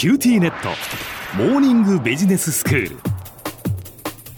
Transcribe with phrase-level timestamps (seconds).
[0.00, 0.70] QTnet。
[1.36, 2.96] モーニングビジネススクール。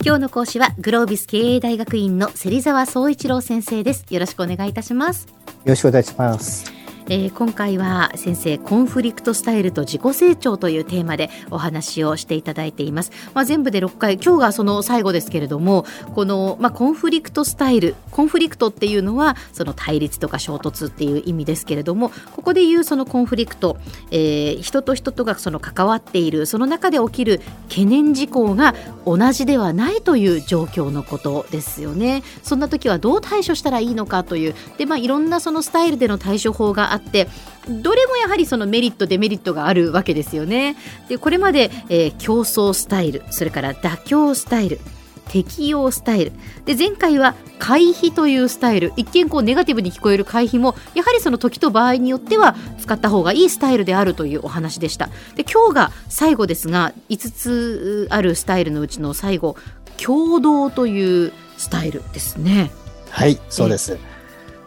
[0.05, 4.05] 今日の講師はグロービス経営大学院の芹沢宗一郎先生です。
[4.11, 5.29] よろしくお願いいたします。
[5.29, 5.35] よ
[5.67, 6.72] ろしくお願いします
[7.09, 23.79] えー、今回は先生コンフリクトスタイルと自己成長というテーマでお話をしていただいています、まあ、全部で6回今日がその最後ですけれどもこの、まあ、コンフリクトスタイルコンフリクトっていうのはその対立とか衝突っていう意味ですけれどもここでいうそのコンフリクト、
[24.11, 28.75] えー、人と人とがその関わっているその中で起きる懸念事項が
[29.05, 32.23] 同じではないという状況のことですよね。
[32.43, 37.29] そんな時はどう対処したらいいのかというで、まあ、いろんなそのスタイルでの対処法があって
[37.69, 40.77] どれもやはりそのメリットデメリットがあるわけですよね。
[41.09, 44.81] でこれまで、えー、競争スタイルそれから妥協スタイル
[45.29, 46.33] 適用スタイル。
[46.65, 55.09] で前回は回避というスタイル一見こうネガティブに聞こえる回避もやはりその時と場合によっては使った方がいいスタイルであるというお話でした。
[55.37, 59.57] で今日が最後ですが5つあるスタイルのうちの最後
[59.97, 62.71] 共同というスタイルですね。
[63.09, 63.99] はいそうです、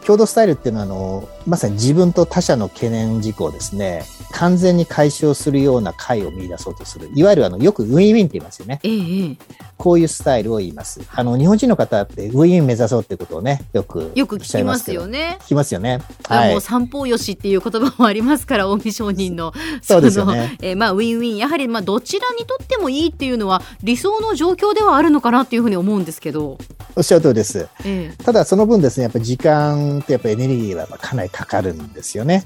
[0.06, 7.10] 共同スタイルっていうのは、あの、まさに自分と他者の懸念事項をですね、完全に解消するような解を見出そうとする。
[7.12, 8.78] いわゆるあの、よくウィンウィンって言いますよね。
[8.84, 9.36] ええ、
[9.76, 11.00] こういうスタイルを言います。
[11.12, 15.38] あの、日本人の方ってウィンウィン目指そうってことをね、よくよく聞きますよね。
[15.40, 16.00] 聞きますよね。
[16.28, 16.52] はい。
[16.52, 19.52] もう三方よしっていう言葉もありますから、近江商人の。
[19.82, 20.56] そうですよね。
[20.62, 21.36] えー、まあ、ウィンウィン。
[21.36, 26.58] やはり、まあ、どちらにとってもいいっていうのは理想の状況ではあるのかなっていうふうに思うんですけど。
[26.96, 27.68] おっしゃる通りです。
[27.84, 32.44] ええ、ただ、その分ですね、やっぱり時間ってやっぱエネルギーはかなりかかるんですよね。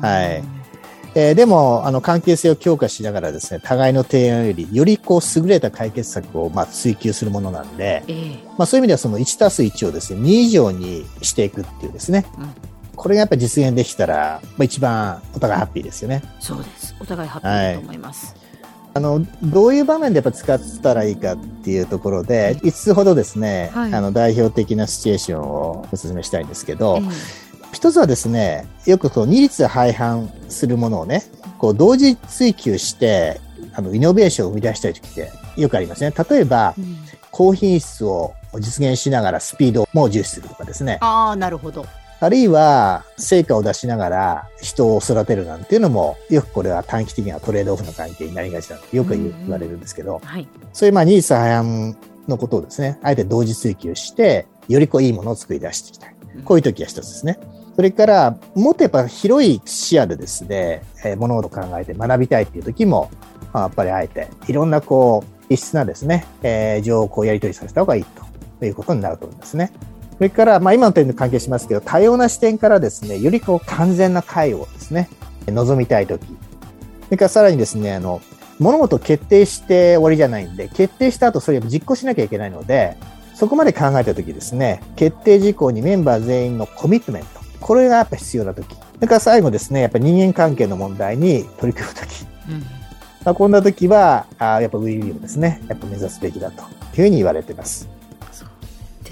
[0.00, 0.42] はい。
[1.14, 12.50] えー、でも、あの、関係性を強化しながらですね、互いの提案より、よりこう、優れた解決策を、まあ、追求するものなんで、えー、まあ、そういう意味では、その1たす1をですね、2以上にしていくっていうですね、うん、
[12.94, 16.22] これがやっぱり実現できたら、まあ、一番お互いハッピーですよね。
[16.38, 16.94] そうです。
[17.00, 18.34] お互いハッピーだと思います。
[18.34, 18.49] はい
[18.92, 31.22] あの、どういう場面でやっぱ使ったらいいかっていうところで、5つほどですね、はい、あの、代表的なシチュエーションをお勧めしたいんですけど、えー一つはですね、よくこう二律背反するものをね、
[31.58, 33.40] こう同時追求して、
[33.74, 36.12] あの、イノベーションを生み出したい時ってよくありますね。
[36.28, 36.96] 例えば、うん、
[37.30, 40.98] 高品質を実現しながらスピードも重視するとかですね。
[41.00, 41.86] ああ、なるほど。
[42.22, 51.96] あるいは、成果を出しながら人を育てるなんていうのも、よくこれは短期的にはトレードオフの関係になりがちだとよく言われるんですけど、うんうんはい、そういうまあ二律背反
[52.28, 56.14] のことをですね、あえて同時追求して、よりこういいものを作り出していきたい。
[56.44, 57.38] こういう時は一つですね。
[57.74, 63.10] それから、もっとやっぱ広い視野でですね、えー、物事を考えて学びたいっていう時も、
[63.52, 68.04] まあ、やっぱりあえて、いろんなこう、異質なですね、えー、情報をやり取りさせた方がいい
[68.58, 69.72] ということになると思うんですね。
[70.20, 75.08] それから、まあ今の点に関係しますけど、多様な視点からですね、よりこう完全な解をですね、
[75.46, 76.26] 望みたいとき。
[76.26, 76.32] そ
[77.12, 78.20] れからさらにですね、あの、
[78.58, 82.98] 物事を決定して終わりじゃないんで、決定した後それを実行しなきゃいけないので、
[83.34, 87.40] そこまで考えたときですね、決定事項にメンバー全員のコミットメント。
[87.58, 88.74] これがやっぱ必要な時。
[88.74, 92.26] それから最後ですね、やっぱ人間関係の問題に取り組む時。
[92.50, 92.60] うん、
[93.24, 97.99] まあ、こんな時は、あやっぱウィンウィンですね、やっぱ目指すべきだというふうに言われています。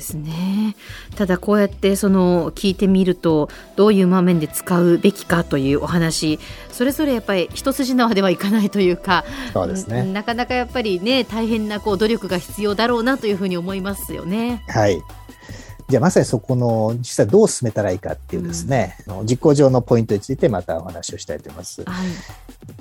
[0.08, 0.74] ですね。
[1.16, 6.38] ただこうやってその聞いてみるとどういう場面で使うべきかというお話。
[6.72, 10.04] それぞれやっぱり一筋縄ではいかないというかそうですね。
[10.04, 14.62] なかなかやっぱりね大変なこう努力が必要だろうなというふうに思いますよね。
[14.68, 15.02] はい
[15.88, 21.82] じゃあまさにそこの実際どう進めたらいいかっていうですね、うん、実行上のポイントについてまたお話をしたいと思います。
[21.82, 22.08] はい、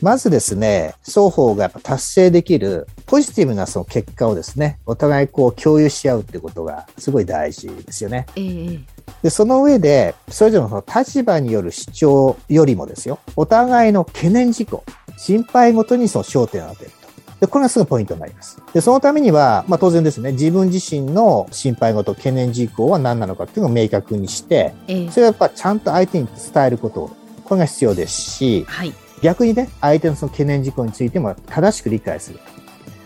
[0.01, 8.25] まずですね、双方がやっぱ達成できるポジティブなその結果をですね、お互いこう共有し合うってことがすごい大事ですよね。
[8.35, 8.81] えー、
[9.23, 14.83] で、その上で、それぞれのその立場による主張よりもですよ、お互いの懸念事項、
[15.17, 16.91] 心配ごとにその焦点を当てる。
[17.39, 18.61] で、これがすぐポイントになります。
[18.73, 27.11] で、そのためには、まあ当然ですね、自分自身の心配事、懸念事項は何なのかっていうのを明確にして、ええ、それはやっぱちゃんと相手に伝えること、
[27.43, 32.39] これが必要ですし、はい、逆にね、相手のその懸念事項についても正しく理解する。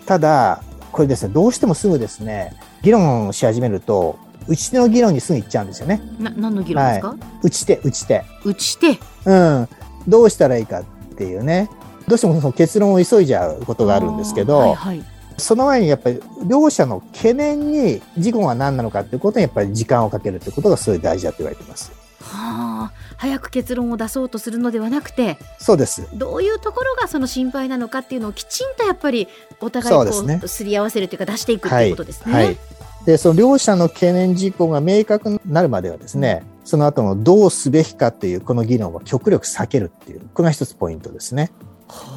[0.06, 4.18] ただ、これですね、どうしてもすぐですね、議論し始めると、
[4.48, 6.02] 打ち手の議論にすぐ行っちゃうんですよね。
[6.20, 8.24] な、何の議論ですか、はい、打ち手、打ち手。
[8.44, 9.68] 打ち手うん。
[10.08, 10.84] どうしたらいいかっ
[11.16, 11.70] ていうね。
[12.08, 15.04] どうしてもその結論を急いじゃうことがあるんですけど、はいはい、
[15.38, 21.92] その前にやっぱり両者の懸念に事故が何なのかっていうことにやっぱり時間をかけるってことがすごい大事だと言われてます。
[22.22, 25.38] はあ、早く結論を出そうとするのではなくて。
[25.58, 26.08] そうです。
[26.14, 29.28] どういうところがその心配なのかっていうのをきちんとやっぱり
[29.60, 32.34] お互いこう、ね、すり合わせるというか出していくということですね。
[32.34, 32.46] はい。
[32.46, 32.58] はい、
[33.06, 41.52] でその両者の懸念事項が明確になるまではですね、うん、その後のどうすべきかっていうこの議論は極力避けるっていうこれが一つポイントですね。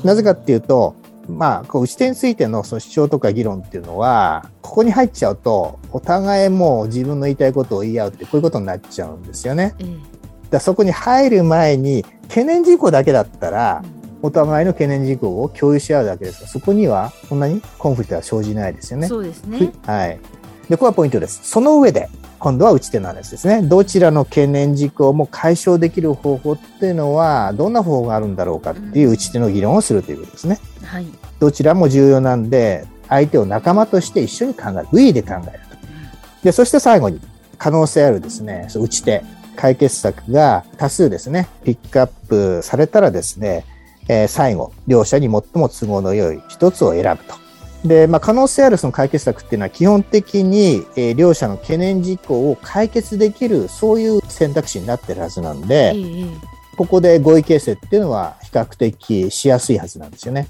[0.03, 0.97] なぜかっていうと、
[1.29, 9.75] まあ、こう打ち手についてのその主張とか議論っていうのは、ここに入っちゃうと、お互いもう自分の言いたいことを言い合うって、こういうことになっちゃうんですよね。
[10.51, 13.83] だそこに入る前に、懸念事項だけだったら、
[14.23, 19.07] お互いの懸念事項を共有し合うだけですそこにはそんなにコンフリクトは生じないですよね。
[19.07, 19.71] そうですね。
[19.85, 20.19] はい。
[20.69, 21.41] で、ここはポイントです。
[21.43, 22.09] その上で、
[22.45, 23.63] 今度は打ち手の話ですね。
[23.63, 30.61] どちらの懸念事項も解消できる方法っていうのは、どんな方法があるんだろうかっていう打ち手の議論をするということですね。
[30.85, 31.07] はい。
[31.41, 34.89] どちらも重要なんで、相手を仲間として一緒に考える。
[34.93, 35.77] ウィーで考えると。
[36.43, 37.19] で、そして最後に、
[37.57, 39.25] 可能性あるですね、打ち手、
[39.57, 43.65] 解決策が多数ですね、ピックアップされたらですね、
[44.07, 47.44] えー、最後、両者に最も都合の良い一つを選ぶと。
[47.85, 56.31] で、まあ、可能性あるその解決策っていうのは基本的に、えー、両者の懸念事項を解決できる、そういう選択肢になってるはずなんで、えー、
[56.77, 60.49] ここで合意形成っていうのは比較的しやすいはずなんですよね。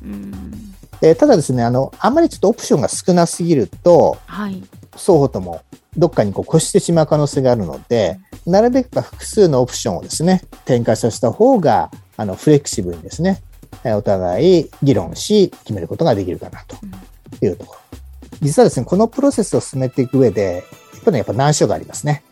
[1.02, 5.62] えー、ただですね、あの、あんまりちょっとオプションが少なすぎると、はい、双方とも
[5.96, 13.42] どっかにこう越してしまう可能性があるので、なるべく複数のオプションをですね、展開させた方が、あの、フレキシブルにですね、
[13.84, 16.76] お互い議論し、決めることができるかなと
[17.42, 17.98] いうところ。
[18.40, 22.22] 実はですね、このプロセスを進めていく上で、やっぱり、ね、やっぱ難所がありますね。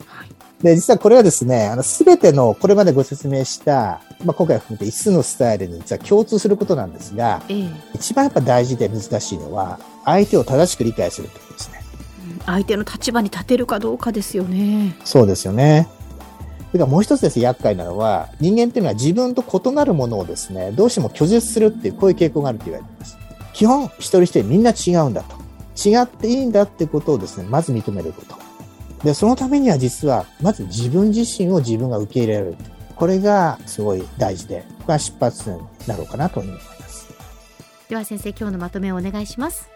[0.62, 11.82] で、実はこれはですね、あの、すべての、これまでご説明した、まあ、今回含めて5つのスタイルに実は共通することなんですが、ええ、一番やっぱ大事で難しいのは、相手を正しく理解するということですね。
[12.46, 14.96] 相手の立場に立てるかどうかですよね。
[15.04, 15.88] そうですよね。
[16.70, 23.18] それからもう一つですね、厄介なのは、人間っていうのは自分と異なるものをですね、どうしても拒絶するっていう、こういう傾向があると言われています。
[23.62, 25.36] 基本、一人一人みんな違うんだと。
[25.88, 28.34] 違っていいんだってことをですね、まず認めること。
[29.04, 32.56] で、そのためには実は、まず自分自身を自分が受け入れられる。
[32.96, 37.14] これがすごい大事で、ここが出発点になろうかなと思います。
[37.88, 39.70] では先生、今日のまとめをお願いします。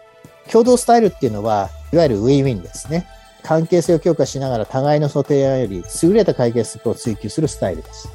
[0.51, 3.07] 共同スタイルっていうのは、いわゆるウィンウィンですね。
[3.41, 8.09] 関係性を強化しながら互いの想定案より優れた解決策を追求するスタイルです。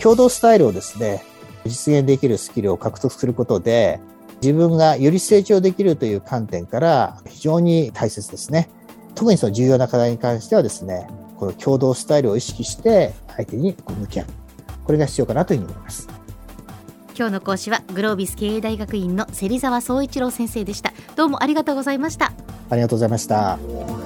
[0.00, 1.22] 共同スタイルをですね、
[1.64, 4.00] 実現できるスキルを獲得することで、
[4.42, 8.68] 自分がより成長できるという観点から非常に大切ですね。
[9.14, 11.06] 特にその重要な課題に関してはですね、
[11.38, 14.26] この共同スタイルを意識して相手に向き合う。
[14.84, 16.08] これが必要かなというふうに思います。
[17.16, 20.92] 今日の講師はグロービス経営大学院の芹沢宗一郎先生でした。
[21.14, 22.32] どうもありがとうございました。
[22.70, 24.01] ありがとうございました。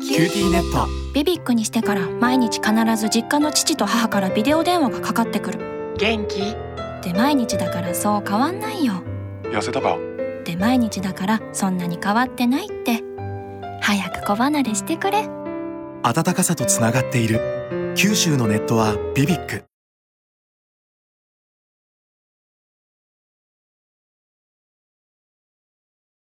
[0.00, 0.86] QTnet。
[1.12, 5.94] ビビックにしてから毎日必ず実家の父と母からビデオ電話がかかってくる。
[5.98, 6.56] 元気？
[7.02, 9.02] で毎日だからそう変わんないよ。
[9.44, 9.96] 痩せたか？
[10.44, 13.02] で毎日だからそんなに変わってないって。
[13.80, 15.28] 早く子離れしてくれ。
[16.02, 17.94] 温かさとつながっている。
[17.96, 19.64] 九州のネットはビビック